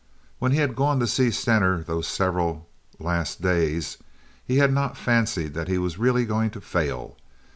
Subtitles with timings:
[0.39, 2.67] When he had gone to see Stener those several
[2.97, 3.99] last days,
[4.43, 7.17] he had not fancied that he was really going to fail.